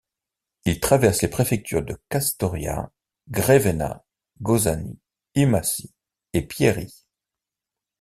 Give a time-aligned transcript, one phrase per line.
[0.65, 2.91] Il traverse les préfectures de Kastoria,
[3.29, 4.03] Grevena,
[4.41, 4.97] Kozani,
[5.35, 5.93] Imathie
[6.33, 7.05] et Piérie.